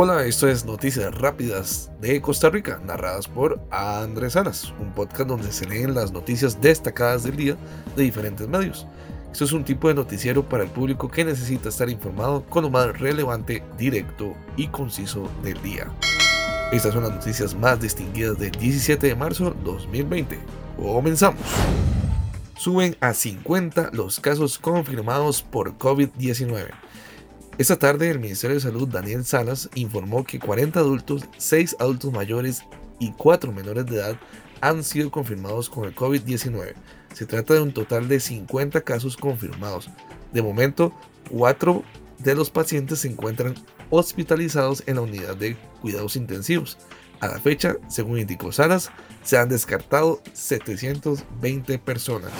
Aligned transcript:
Hola, 0.00 0.26
esto 0.26 0.46
es 0.46 0.64
Noticias 0.64 1.12
Rápidas 1.12 1.90
de 2.00 2.22
Costa 2.22 2.50
Rica, 2.50 2.80
narradas 2.86 3.26
por 3.26 3.60
Andrés 3.72 4.34
Salas, 4.34 4.72
un 4.78 4.92
podcast 4.92 5.28
donde 5.28 5.50
se 5.50 5.66
leen 5.66 5.92
las 5.92 6.12
noticias 6.12 6.60
destacadas 6.60 7.24
del 7.24 7.34
día 7.34 7.56
de 7.96 8.04
diferentes 8.04 8.46
medios. 8.46 8.86
Esto 9.32 9.44
es 9.44 9.52
un 9.52 9.64
tipo 9.64 9.88
de 9.88 9.94
noticiero 9.94 10.48
para 10.48 10.62
el 10.62 10.70
público 10.70 11.10
que 11.10 11.24
necesita 11.24 11.68
estar 11.68 11.90
informado 11.90 12.44
con 12.44 12.62
lo 12.62 12.70
más 12.70 12.96
relevante, 12.96 13.64
directo 13.76 14.36
y 14.56 14.68
conciso 14.68 15.28
del 15.42 15.60
día. 15.62 15.88
Estas 16.70 16.94
son 16.94 17.02
las 17.02 17.14
noticias 17.14 17.56
más 17.56 17.80
distinguidas 17.80 18.38
del 18.38 18.52
17 18.52 19.04
de 19.04 19.16
marzo 19.16 19.52
2020. 19.64 20.38
Comenzamos. 20.76 21.42
Suben 22.56 22.96
a 23.00 23.14
50 23.14 23.90
los 23.92 24.20
casos 24.20 24.60
confirmados 24.60 25.42
por 25.42 25.76
COVID-19. 25.76 26.68
Esta 27.58 27.76
tarde 27.76 28.08
el 28.08 28.20
Ministerio 28.20 28.54
de 28.54 28.60
Salud 28.60 28.86
Daniel 28.86 29.24
Salas 29.24 29.68
informó 29.74 30.22
que 30.22 30.38
40 30.38 30.78
adultos, 30.78 31.24
6 31.38 31.74
adultos 31.80 32.12
mayores 32.12 32.62
y 33.00 33.10
4 33.10 33.50
menores 33.50 33.84
de 33.86 33.96
edad 33.96 34.16
han 34.60 34.84
sido 34.84 35.10
confirmados 35.10 35.68
con 35.68 35.84
el 35.84 35.92
COVID-19. 35.92 36.74
Se 37.12 37.26
trata 37.26 37.54
de 37.54 37.60
un 37.60 37.74
total 37.74 38.06
de 38.06 38.20
50 38.20 38.82
casos 38.82 39.16
confirmados. 39.16 39.90
De 40.32 40.40
momento, 40.40 40.92
4 41.30 41.82
de 42.18 42.34
los 42.36 42.48
pacientes 42.48 43.00
se 43.00 43.08
encuentran 43.08 43.56
hospitalizados 43.90 44.84
en 44.86 44.94
la 44.94 45.02
unidad 45.02 45.36
de 45.36 45.56
cuidados 45.80 46.14
intensivos. 46.14 46.78
A 47.18 47.26
la 47.26 47.40
fecha, 47.40 47.74
según 47.88 48.20
indicó 48.20 48.52
Salas, 48.52 48.92
se 49.24 49.36
han 49.36 49.48
descartado 49.48 50.22
720 50.32 51.76
personas. 51.80 52.30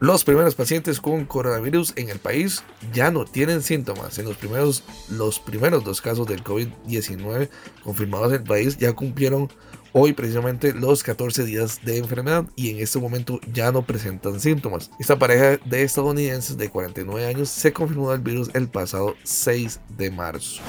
Los 0.00 0.24
primeros 0.24 0.54
pacientes 0.54 0.98
con 0.98 1.26
coronavirus 1.26 1.92
en 1.96 2.08
el 2.08 2.18
país 2.18 2.64
ya 2.90 3.10
no 3.10 3.26
tienen 3.26 3.60
síntomas. 3.60 4.18
En 4.18 4.24
los 4.24 4.38
primeros, 4.38 4.82
los 5.10 5.38
primeros 5.38 5.84
dos 5.84 6.00
casos 6.00 6.26
del 6.26 6.42
COVID-19 6.42 7.50
confirmados 7.84 8.28
en 8.28 8.40
el 8.40 8.44
país 8.44 8.78
ya 8.78 8.94
cumplieron 8.94 9.50
hoy 9.92 10.14
precisamente 10.14 10.72
los 10.72 11.02
14 11.02 11.44
días 11.44 11.80
de 11.84 11.98
enfermedad 11.98 12.46
y 12.56 12.70
en 12.70 12.78
este 12.78 12.98
momento 12.98 13.40
ya 13.52 13.72
no 13.72 13.82
presentan 13.82 14.40
síntomas. 14.40 14.90
Esta 14.98 15.18
pareja 15.18 15.58
de 15.66 15.82
estadounidenses 15.82 16.56
de 16.56 16.70
49 16.70 17.26
años 17.26 17.50
se 17.50 17.74
confirmó 17.74 18.10
el 18.14 18.22
virus 18.22 18.48
el 18.54 18.68
pasado 18.68 19.16
6 19.24 19.80
de 19.98 20.10
marzo. 20.10 20.62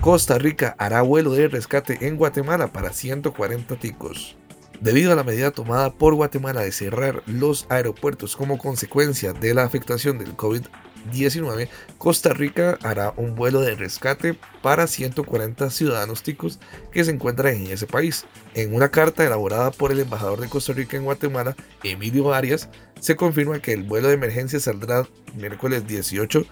Costa 0.00 0.38
Rica 0.38 0.76
hará 0.78 1.02
vuelo 1.02 1.32
de 1.32 1.48
rescate 1.48 2.06
en 2.06 2.16
Guatemala 2.16 2.72
para 2.72 2.92
140 2.92 3.74
ticos. 3.74 4.36
Debido 4.82 5.12
a 5.12 5.14
la 5.14 5.22
medida 5.22 5.52
tomada 5.52 5.92
por 5.92 6.16
Guatemala 6.16 6.62
de 6.62 6.72
cerrar 6.72 7.22
los 7.26 7.66
aeropuertos 7.68 8.34
como 8.34 8.58
consecuencia 8.58 9.32
de 9.32 9.54
la 9.54 9.62
afectación 9.62 10.18
del 10.18 10.36
COVID-19, 10.36 11.68
Costa 11.98 12.32
Rica 12.34 12.80
hará 12.82 13.14
un 13.16 13.36
vuelo 13.36 13.60
de 13.60 13.76
rescate 13.76 14.36
para 14.60 14.88
140 14.88 15.70
ciudadanos 15.70 16.24
ticos 16.24 16.58
que 16.90 17.04
se 17.04 17.12
encuentran 17.12 17.54
en 17.54 17.68
ese 17.68 17.86
país. 17.86 18.26
En 18.54 18.74
una 18.74 18.90
carta 18.90 19.24
elaborada 19.24 19.70
por 19.70 19.92
el 19.92 20.00
embajador 20.00 20.40
de 20.40 20.48
Costa 20.48 20.72
Rica 20.72 20.96
en 20.96 21.04
Guatemala, 21.04 21.54
Emilio 21.84 22.34
Arias, 22.34 22.68
se 22.98 23.14
confirma 23.14 23.60
que 23.60 23.74
el 23.74 23.84
vuelo 23.84 24.08
de 24.08 24.14
emergencia 24.14 24.58
saldrá 24.58 25.06
miércoles 25.36 25.86
18 25.86 26.44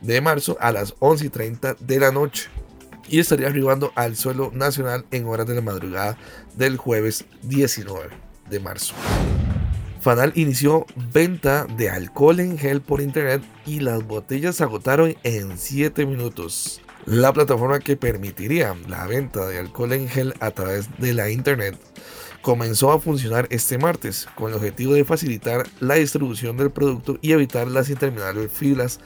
de 0.00 0.20
marzo 0.20 0.56
a 0.60 0.70
las 0.70 0.94
11:30 1.00 1.76
de 1.80 1.98
la 1.98 2.12
noche 2.12 2.50
y 3.08 3.18
estaría 3.18 3.48
arribando 3.48 3.92
al 3.94 4.16
suelo 4.16 4.50
nacional 4.52 5.04
en 5.10 5.26
horas 5.26 5.46
de 5.46 5.54
la 5.54 5.60
madrugada 5.60 6.16
del 6.56 6.76
jueves 6.76 7.24
19 7.42 8.10
de 8.50 8.60
marzo. 8.60 8.94
Fanal 10.00 10.32
inició 10.34 10.84
venta 11.12 11.66
de 11.78 11.88
alcohol 11.88 12.40
en 12.40 12.58
gel 12.58 12.82
por 12.82 13.00
internet 13.00 13.42
y 13.64 13.80
las 13.80 14.06
botellas 14.06 14.56
se 14.56 14.64
agotaron 14.64 15.16
en 15.22 15.56
7 15.56 16.04
minutos. 16.04 16.82
La 17.06 17.32
plataforma 17.32 17.80
que 17.80 17.96
permitiría 17.96 18.76
la 18.86 19.06
venta 19.06 19.46
de 19.46 19.58
alcohol 19.58 19.92
en 19.92 20.08
gel 20.08 20.34
a 20.40 20.50
través 20.50 20.88
de 20.98 21.14
la 21.14 21.30
internet 21.30 21.78
comenzó 22.42 22.92
a 22.92 23.00
funcionar 23.00 23.46
este 23.50 23.78
martes 23.78 24.28
con 24.34 24.50
el 24.50 24.56
objetivo 24.56 24.92
de 24.92 25.06
facilitar 25.06 25.66
la 25.80 25.94
distribución 25.94 26.58
del 26.58 26.70
producto 26.70 27.18
y 27.22 27.32
evitar 27.32 27.66
las 27.68 27.88
interminables 27.88 28.52
filas 28.52 29.00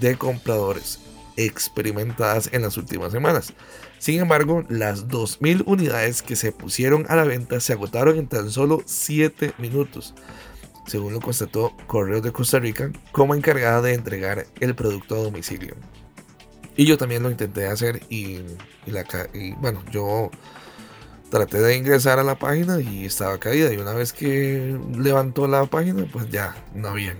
de 0.00 0.16
compradores 0.16 0.98
experimentadas 1.38 2.50
en 2.52 2.62
las 2.62 2.76
últimas 2.76 3.12
semanas. 3.12 3.54
Sin 3.98 4.20
embargo, 4.20 4.64
las 4.68 5.08
2.000 5.08 5.62
unidades 5.66 6.22
que 6.22 6.36
se 6.36 6.52
pusieron 6.52 7.06
a 7.08 7.16
la 7.16 7.24
venta 7.24 7.60
se 7.60 7.72
agotaron 7.72 8.18
en 8.18 8.28
tan 8.28 8.50
solo 8.50 8.82
7 8.84 9.54
minutos, 9.58 10.14
según 10.86 11.14
lo 11.14 11.20
constató 11.20 11.74
Correos 11.86 12.22
de 12.22 12.32
Costa 12.32 12.58
Rica 12.58 12.90
como 13.12 13.34
encargada 13.34 13.80
de 13.82 13.94
entregar 13.94 14.46
el 14.60 14.74
producto 14.74 15.14
a 15.14 15.22
domicilio. 15.22 15.74
Y 16.76 16.86
yo 16.86 16.96
también 16.96 17.24
lo 17.24 17.30
intenté 17.30 17.66
hacer 17.66 18.02
y, 18.08 18.40
bueno, 19.58 19.82
yo 19.90 20.30
traté 21.28 21.58
de 21.58 21.76
ingresar 21.76 22.20
a 22.20 22.22
la 22.22 22.38
página 22.38 22.80
y 22.80 23.04
estaba 23.04 23.38
caída. 23.38 23.72
Y 23.72 23.78
una 23.78 23.94
vez 23.94 24.12
que 24.12 24.78
levantó 24.96 25.48
la 25.48 25.66
página, 25.66 26.06
pues 26.12 26.30
ya 26.30 26.54
no 26.74 26.88
había, 26.90 27.16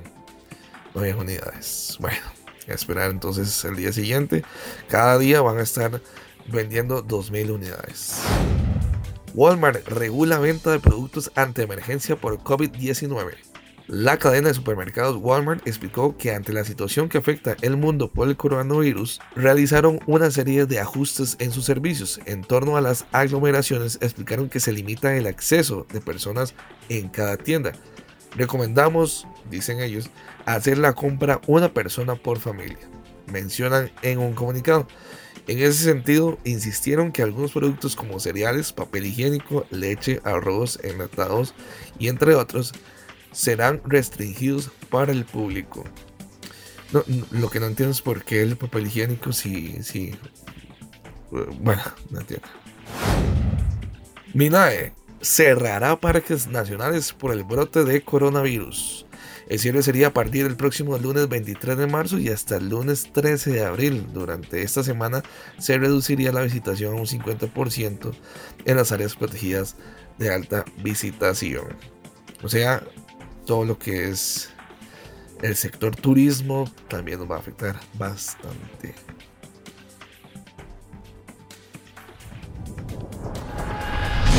no 0.95 1.01
había 1.01 1.17
unidades. 1.17 1.97
Bueno, 1.99 2.19
esperar 2.75 3.11
entonces 3.11 3.65
el 3.65 3.77
día 3.77 3.93
siguiente. 3.93 4.45
Cada 4.89 5.19
día 5.19 5.41
van 5.41 5.59
a 5.59 5.63
estar 5.63 6.01
vendiendo 6.47 7.05
2.000 7.05 7.51
unidades. 7.51 8.23
Walmart 9.35 9.87
regula 9.87 10.39
venta 10.39 10.71
de 10.71 10.81
productos 10.81 11.31
ante 11.35 11.63
emergencia 11.63 12.17
por 12.17 12.39
COVID-19. 12.39 13.35
La 13.89 14.19
cadena 14.19 14.49
de 14.49 14.55
supermercados 14.55 15.17
Walmart 15.17 15.67
explicó 15.67 16.15
que 16.19 16.35
ante 16.35 16.53
la 16.53 16.65
situación 16.65 17.09
que 17.09 17.17
afecta 17.17 17.57
el 17.63 17.79
mundo 17.79 18.11
por 18.11 18.29
el 18.29 18.37
coronavirus, 18.37 19.19
realizaron 19.35 20.01
una 20.07 20.31
serie 20.31 20.67
de 20.67 20.79
ajustes 20.79 21.37
en 21.39 21.53
sus 21.53 21.65
servicios. 21.65 22.21
En 22.27 22.45
torno 22.45 22.77
a 22.77 22.83
las 22.83 23.07
aglomeraciones, 23.13 23.97
explicaron 24.03 24.51
que 24.51 24.61
se 24.61 24.73
limita 24.73 25.17
el 25.17 25.27
acceso 25.27 25.87
de 25.91 26.03
personas 26.03 26.55
en 26.91 27.09
cada 27.09 27.39
tienda. 27.39 27.73
Recomendamos, 28.37 29.27
dicen 29.51 29.81
ellos, 29.81 30.11
hacer 30.47 30.79
la 30.79 30.93
compra 30.93 31.41
una 31.47 31.73
persona 31.73 32.15
por 32.15 32.39
familia, 32.39 32.79
mencionan 33.27 33.91
en 34.03 34.19
un 34.19 34.35
comunicado. 34.35 34.87
En 35.47 35.59
ese 35.59 35.85
sentido, 35.85 36.39
insistieron 36.45 37.11
que 37.11 37.23
algunos 37.23 37.53
productos 37.53 37.97
como 37.97 38.21
cereales, 38.21 38.73
papel 38.73 39.07
higiénico, 39.07 39.67
leche, 39.71 40.21
arroz, 40.25 40.79
enlatados 40.83 41.55
y 41.99 42.09
entre 42.09 42.35
otros 42.35 42.75
serán 43.33 43.81
restringidos 43.85 44.71
para 44.91 45.13
el 45.13 45.25
público. 45.25 45.85
lo 47.31 47.51
que 47.51 47.61
no 47.61 47.67
entiendo 47.67 47.93
es 47.93 48.03
por 48.03 48.25
qué 48.25 48.43
el 48.43 48.57
papel 48.57 48.87
higiénico 48.87 49.33
si, 49.33 49.83
si 49.83 50.15
bueno, 51.31 51.83
no 52.11 52.21
entiendo. 52.21 52.49
Minae 54.35 54.93
cerrará 55.21 56.01
parques 56.01 56.47
nacionales 56.47 57.13
por 57.13 57.33
el 57.33 57.45
brote 57.45 57.85
de 57.85 58.03
coronavirus. 58.03 59.07
El 59.49 59.59
cierre 59.59 59.83
sería 59.83 60.09
a 60.09 60.13
partir 60.13 60.45
del 60.45 60.57
próximo 60.57 60.99
lunes 60.99 61.29
23 61.29 61.79
de 61.79 61.87
marzo 61.87 62.19
y 62.19 62.29
hasta 62.29 62.57
el 62.57 62.69
lunes 62.69 63.11
13 63.13 63.51
de 63.51 63.65
abril. 63.65 64.07
Durante 64.13 64.63
esta 64.63 64.83
semana 64.83 65.23
se 65.59 65.79
reduciría 65.79 66.33
la 66.33 66.43
visitación 66.43 66.95
a 66.95 67.01
un 67.01 67.07
50% 67.07 68.13
en 68.67 68.77
las 68.77 68.93
áreas 68.93 69.17
protegidas 69.17 69.77
de 70.19 70.33
alta 70.33 70.65
visitación. 70.83 71.69
O 72.43 72.49
sea, 72.49 72.83
todo 73.47 73.65
lo 73.65 73.79
que 73.79 74.11
es 74.11 74.51
el 75.41 75.57
sector 75.57 75.97
turismo 75.97 76.71
también 76.89 77.19
nos 77.21 77.31
va 77.31 77.37
a 77.37 77.41
afectar 77.41 77.81
bastante. 77.95 78.95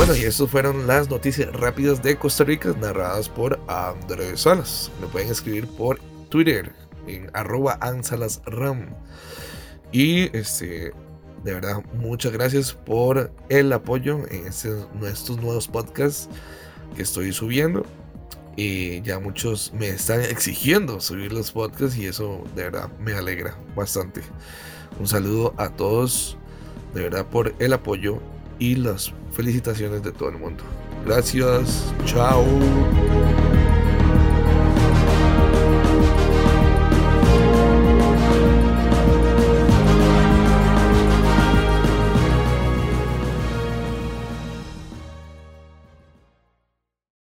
Bueno, 0.10 0.24
y 0.24 0.26
estas 0.26 0.50
fueron 0.50 0.88
las 0.88 1.08
noticias 1.08 1.54
rápidas 1.54 2.02
de 2.02 2.18
Costa 2.18 2.44
Rica 2.44 2.74
narradas 2.82 3.30
por 3.30 3.60
Andrés 3.68 4.42
Salas. 4.42 4.90
Me 5.00 5.06
pueden 5.06 5.30
escribir 5.30 5.68
por 5.68 6.00
Twitter 6.30 6.74
en 7.06 7.30
arroba 7.34 7.78
ansalasram. 7.80 8.88
Y 9.92 10.36
este, 10.36 10.94
de 11.44 11.54
verdad, 11.54 11.84
muchas 11.94 12.32
gracias 12.32 12.74
por 12.74 13.32
el 13.50 13.72
apoyo 13.72 14.26
en 14.32 14.48
este, 14.48 14.72
estos 15.04 15.38
nuevos 15.38 15.68
podcasts 15.68 16.28
que 16.96 17.04
estoy 17.04 17.32
subiendo. 17.32 17.86
Y 18.56 19.04
ya 19.04 19.20
muchos 19.20 19.72
me 19.78 19.90
están 19.90 20.22
exigiendo 20.22 21.02
subir 21.02 21.32
los 21.32 21.52
podcasts 21.52 21.96
y 21.96 22.08
eso 22.08 22.44
de 22.56 22.64
verdad 22.64 22.90
me 22.98 23.14
alegra 23.14 23.56
bastante. 23.76 24.22
Un 25.00 25.08
saludo 25.08 25.54
a 25.58 25.70
todos, 25.70 26.36
de 26.96 27.04
verdad, 27.04 27.28
por 27.28 27.54
el 27.60 27.74
apoyo 27.74 28.20
y 28.60 28.76
las 28.76 29.14
felicitaciones 29.32 30.04
de 30.04 30.12
todo 30.12 30.30
el 30.30 30.38
mundo. 30.38 30.64
Gracias, 31.06 31.94
chao. 32.06 32.46